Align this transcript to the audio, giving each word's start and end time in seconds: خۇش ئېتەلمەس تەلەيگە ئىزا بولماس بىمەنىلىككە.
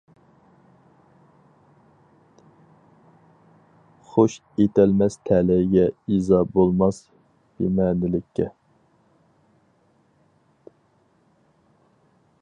خۇش 4.13 4.37
ئېتەلمەس 4.63 5.19
تەلەيگە 5.29 5.85
ئىزا 6.15 6.41
بولماس 6.55 7.03
بىمەنىلىككە. 7.61 8.49